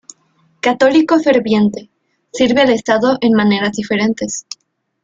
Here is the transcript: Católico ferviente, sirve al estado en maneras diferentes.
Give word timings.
Católico 0.61 1.19
ferviente, 1.19 1.91
sirve 2.33 2.61
al 2.61 2.71
estado 2.71 3.19
en 3.21 3.33
maneras 3.33 3.73
diferentes. 3.73 4.47